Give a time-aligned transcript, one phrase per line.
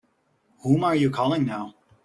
[0.63, 1.75] Whom are you calling now?